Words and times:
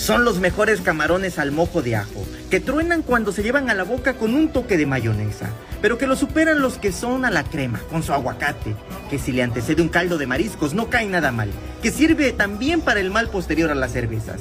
Son 0.00 0.24
los 0.24 0.40
mejores 0.40 0.80
camarones 0.80 1.38
al 1.38 1.52
mojo 1.52 1.82
de 1.82 1.94
ajo, 1.94 2.26
que 2.48 2.58
truenan 2.58 3.02
cuando 3.02 3.32
se 3.32 3.42
llevan 3.42 3.68
a 3.68 3.74
la 3.74 3.84
boca 3.84 4.14
con 4.14 4.34
un 4.34 4.48
toque 4.48 4.78
de 4.78 4.86
mayonesa, 4.86 5.50
pero 5.82 5.98
que 5.98 6.06
lo 6.06 6.16
superan 6.16 6.62
los 6.62 6.78
que 6.78 6.90
son 6.90 7.26
a 7.26 7.30
la 7.30 7.44
crema, 7.44 7.80
con 7.90 8.02
su 8.02 8.14
aguacate, 8.14 8.74
que 9.10 9.18
si 9.18 9.30
le 9.30 9.42
antecede 9.42 9.82
un 9.82 9.90
caldo 9.90 10.16
de 10.16 10.26
mariscos 10.26 10.72
no 10.72 10.88
cae 10.88 11.06
nada 11.06 11.32
mal, 11.32 11.50
que 11.82 11.90
sirve 11.90 12.32
también 12.32 12.80
para 12.80 12.98
el 13.00 13.10
mal 13.10 13.28
posterior 13.28 13.70
a 13.70 13.74
las 13.74 13.92
cervezas. 13.92 14.40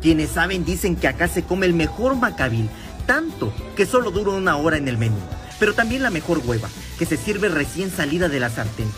Quienes 0.00 0.30
saben 0.30 0.64
dicen 0.64 0.94
que 0.94 1.08
acá 1.08 1.26
se 1.26 1.42
come 1.42 1.66
el 1.66 1.74
mejor 1.74 2.14
macabil, 2.14 2.70
tanto 3.04 3.52
que 3.74 3.86
solo 3.86 4.12
dura 4.12 4.30
una 4.30 4.56
hora 4.58 4.76
en 4.76 4.86
el 4.86 4.96
menú, 4.96 5.18
pero 5.58 5.74
también 5.74 6.04
la 6.04 6.10
mejor 6.10 6.40
hueva, 6.44 6.68
que 7.00 7.04
se 7.04 7.16
sirve 7.16 7.48
recién 7.48 7.90
salida 7.90 8.28
de 8.28 8.38
la 8.38 8.48
sartén, 8.48 8.88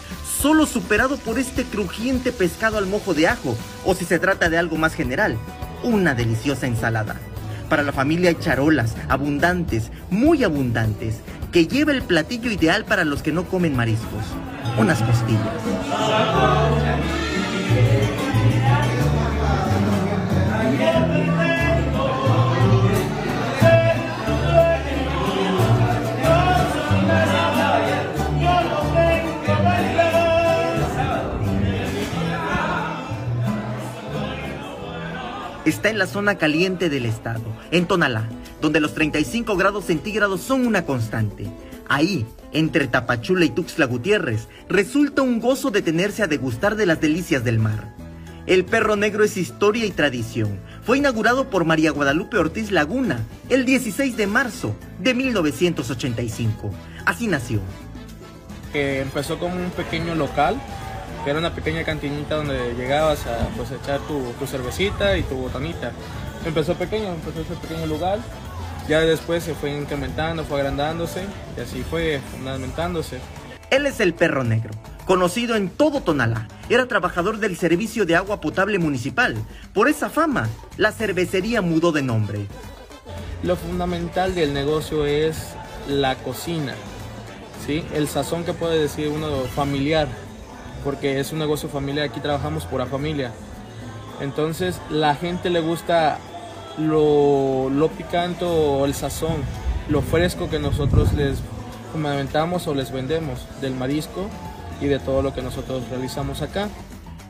solo 0.43 0.67
superado 0.67 1.17
por 1.17 1.39
este 1.39 1.65
crujiente 1.65 2.33
pescado 2.33 2.77
al 2.77 2.85
mojo 2.85 3.15
de 3.15 3.29
ajo, 3.29 3.57
o 3.87 3.95
si 3.95 4.05
se 4.05 4.19
trata 4.19 4.51
de 4.51 4.59
algo 4.59 4.77
más 4.77 4.93
general, 4.93 5.39
una 5.83 6.15
deliciosa 6.15 6.67
ensalada. 6.67 7.17
Para 7.69 7.83
la 7.83 7.93
familia 7.93 8.31
hay 8.31 8.37
charolas, 8.37 8.95
abundantes, 9.09 9.91
muy 10.11 10.45
abundantes, 10.45 11.21
que 11.53 11.67
lleva 11.67 11.93
el 11.93 12.03
platillo 12.03 12.51
ideal 12.51 12.85
para 12.85 13.05
los 13.05 13.23
que 13.23 13.33
no 13.33 13.45
comen 13.45 13.77
mariscos, 13.77 14.25
unas 14.79 15.03
costillas. 15.03 15.41
Está 35.65 35.91
en 35.91 35.99
la 35.99 36.07
zona 36.07 36.39
caliente 36.39 36.89
del 36.89 37.07
estado, 37.07 37.45
en 37.71 37.87
Tonalá, 37.87 38.29
donde 38.61 38.81
los 38.81 38.95
35 38.95 39.57
grados 39.57 39.87
centígrados 39.87 40.41
son 40.41 40.67
una 40.67 40.85
constante. 40.85 41.47
Ahí, 41.89 42.27
entre 42.53 42.87
Tapachula 42.87 43.45
y 43.45 43.51
Tuxtla 43.51 43.87
Gutiérrez, 43.87 44.49
resulta 44.69 45.23
un 45.23 45.41
gozo 45.41 45.71
detenerse 45.71 46.23
a 46.23 46.27
degustar 46.27 46.77
de 46.77 46.87
las 46.87 47.01
delicias 47.01 47.45
del 47.45 47.59
mar. 47.59 47.95
El 48.47 48.65
perro 48.65 48.97
negro 48.97 49.23
es 49.23 49.37
historia 49.37 49.87
y 49.87 49.93
tradición. 49.93 50.59
Fue 50.83 50.99
inaugurado 50.99 51.49
por 51.49 51.65
María 51.65 51.93
Guadalupe 51.93 52.39
Ortiz 52.39 52.73
Laguna 52.73 53.21
el 53.49 53.65
16 53.65 54.17
de 54.17 54.27
marzo 54.27 54.75
de 54.99 55.15
1985. 55.15 56.71
Así 57.05 57.29
nació. 57.29 57.61
empezó 58.75 59.39
como 59.39 59.55
un 59.55 59.71
pequeño 59.71 60.17
local 60.17 60.57
que 61.25 61.31
era 61.31 61.39
una 61.39 61.55
pequeña 61.55 61.85
cantinita 61.85 62.37
donde 62.37 62.75
llegabas 62.75 63.27
a 63.27 63.49
pues, 63.57 63.71
echar 63.71 64.01
tu, 64.01 64.33
cervecita 64.47 65.17
y 65.17 65.23
tu 65.23 65.37
botanita. 65.37 65.93
Empezó 66.45 66.75
pequeño, 66.75 67.09
empezó 67.13 67.41
ese 67.41 67.55
pequeño 67.55 67.87
lugar, 67.87 68.19
ya 68.89 69.01
después 69.01 69.45
se 69.45 69.55
fue 69.55 69.71
incrementando, 69.71 70.45
fue 70.45 70.61
agrandándose 70.61 71.25
y 71.57 71.61
así 71.61 71.83
fue 71.83 72.21
fundamentándose. 72.33 73.21
Él 73.71 73.87
es 73.87 74.01
el 74.01 74.13
perro 74.13 74.43
negro, 74.43 74.71
conocido 75.07 75.55
en 75.55 75.71
todo 75.71 76.03
Tonalá. 76.03 76.49
Era 76.69 76.87
trabajador 76.87 77.39
del 77.39 77.57
servicio 77.57 78.05
de 78.05 78.17
agua 78.17 78.41
potable 78.41 78.79
municipal. 78.79 79.37
Por 79.73 79.89
esa 79.89 80.11
fama, 80.11 80.49
la 80.77 80.93
cervecería 80.93 81.63
mudó 81.63 81.93
de 81.93 82.03
nombre. 82.03 82.47
Lo 83.45 83.57
fundamental 83.57 84.35
del 84.35 84.53
negocio 84.53 85.07
es 85.07 85.55
la 85.89 86.17
cocina, 86.17 86.75
¿sí? 87.67 87.85
el 87.95 88.09
sazón 88.09 88.45
que 88.45 88.53
puede 88.53 88.79
decir 88.79 89.09
uno 89.09 89.43
familiar, 89.55 90.09
porque 90.85 91.21
es 91.21 91.33
un 91.33 91.39
negocio 91.39 91.69
familiar, 91.69 92.09
aquí 92.09 92.21
trabajamos 92.21 92.65
por 92.65 92.81
la 92.81 92.87
familia. 92.87 93.33
Entonces 94.21 94.81
la 94.91 95.15
gente 95.15 95.51
le 95.51 95.61
gusta 95.61 96.19
lo, 96.79 97.91
picante 97.97 98.45
o 98.45 98.85
el 98.85 98.95
sazón, 98.95 99.43
lo 99.89 100.03
fresco 100.03 100.49
que 100.49 100.59
nosotros 100.59 101.13
les 101.15 101.39
fundamentamos 101.93 102.67
o 102.67 102.75
les 102.75 102.93
vendemos 102.93 103.47
del 103.61 103.75
marisco 103.75 104.29
y 104.81 104.87
de 104.87 104.99
todo 104.99 105.23
lo 105.23 105.35
que 105.35 105.43
nosotros 105.43 105.89
realizamos 105.91 106.43
acá. 106.43 106.69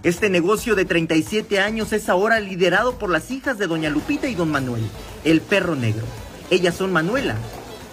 Este 0.02 0.30
negocio 0.30 0.74
de 0.74 0.84
37 0.84 1.60
años 1.60 1.92
es 1.92 2.08
ahora 2.08 2.40
liderado 2.40 2.98
por 2.98 3.10
las 3.10 3.30
hijas 3.30 3.56
de 3.58 3.68
Doña 3.68 3.88
Lupita 3.88 4.28
y 4.28 4.34
Don 4.34 4.50
Manuel, 4.50 4.82
el 5.24 5.40
perro 5.40 5.76
negro. 5.76 6.04
Ellas 6.50 6.74
son 6.74 6.92
Manuela 6.92 7.36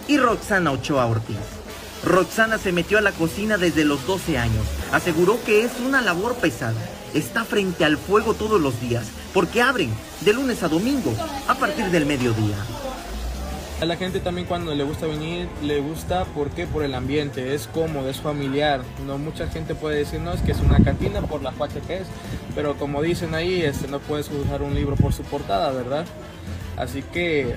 y 0.07 0.17
Roxana 0.17 0.71
Ochoa 0.71 1.05
Ortiz. 1.05 1.58
Roxana 2.03 2.57
se 2.57 2.71
metió 2.71 2.97
a 2.97 3.01
la 3.01 3.11
cocina 3.11 3.57
desde 3.57 3.83
los 3.83 4.05
12 4.07 4.37
años. 4.37 4.65
Aseguró 4.91 5.37
que 5.43 5.63
es 5.63 5.71
una 5.85 6.01
labor 6.01 6.35
pesada. 6.35 6.79
Está 7.13 7.43
frente 7.43 7.83
al 7.83 7.97
fuego 7.97 8.33
todos 8.33 8.61
los 8.61 8.79
días, 8.79 9.07
porque 9.33 9.61
abren 9.61 9.91
de 10.21 10.33
lunes 10.33 10.63
a 10.63 10.69
domingo 10.69 11.13
a 11.47 11.55
partir 11.55 11.85
del 11.85 12.05
mediodía. 12.05 12.55
A 13.81 13.85
la 13.85 13.95
gente 13.95 14.19
también 14.19 14.45
cuando 14.45 14.75
le 14.75 14.83
gusta 14.83 15.07
venir, 15.07 15.47
le 15.63 15.79
gusta 15.79 16.25
porque 16.35 16.67
por 16.67 16.83
el 16.83 16.93
ambiente, 16.93 17.55
es 17.55 17.67
cómodo, 17.67 18.09
es 18.09 18.19
familiar. 18.19 18.81
No 19.05 19.17
mucha 19.17 19.47
gente 19.47 19.73
puede 19.73 19.99
decir, 19.99 20.19
no, 20.19 20.33
es 20.33 20.41
que 20.41 20.51
es 20.51 20.59
una 20.59 20.83
cantina 20.83 21.21
por 21.21 21.41
la 21.41 21.53
facha 21.53 21.79
que 21.81 21.99
es, 21.99 22.07
pero 22.55 22.75
como 22.75 23.01
dicen 23.01 23.33
ahí, 23.35 23.61
este, 23.61 23.87
no 23.87 23.99
puedes 23.99 24.29
usar 24.29 24.61
un 24.61 24.75
libro 24.75 24.95
por 24.97 25.13
su 25.13 25.23
portada, 25.23 25.71
¿verdad? 25.71 26.05
Así 26.75 27.01
que 27.01 27.55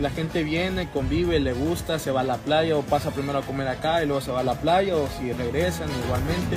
la 0.00 0.10
gente 0.10 0.42
viene, 0.42 0.90
convive, 0.90 1.40
le 1.40 1.52
gusta, 1.52 1.98
se 1.98 2.10
va 2.10 2.20
a 2.20 2.24
la 2.24 2.36
playa 2.36 2.76
o 2.76 2.82
pasa 2.82 3.10
primero 3.10 3.38
a 3.38 3.42
comer 3.42 3.68
acá 3.68 4.02
y 4.02 4.06
luego 4.06 4.20
se 4.20 4.30
va 4.30 4.40
a 4.40 4.44
la 4.44 4.54
playa 4.54 4.96
o 4.96 5.08
si 5.18 5.32
regresan 5.32 5.88
igualmente. 6.04 6.56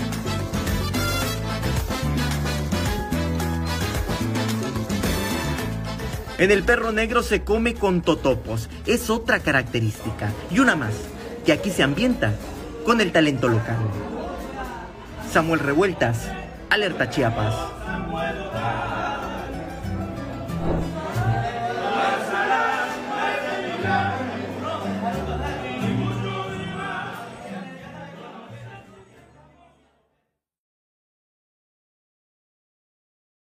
En 6.37 6.51
el 6.51 6.63
perro 6.63 6.91
negro 6.91 7.23
se 7.23 7.43
come 7.43 7.73
con 7.75 8.01
totopos, 8.01 8.69
es 8.85 9.09
otra 9.09 9.39
característica. 9.39 10.31
Y 10.51 10.59
una 10.59 10.75
más, 10.75 10.93
que 11.45 11.53
aquí 11.53 11.69
se 11.69 11.83
ambienta 11.83 12.33
con 12.85 13.01
el 13.01 13.11
talento 13.11 13.47
local. 13.47 13.77
Samuel 15.31 15.59
Revueltas, 15.59 16.29
Alerta 16.69 17.09
Chiapas. 17.09 17.55